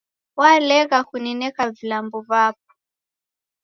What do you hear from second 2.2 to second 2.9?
vapo